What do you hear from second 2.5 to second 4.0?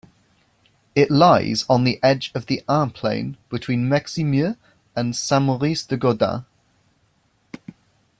Ain plain between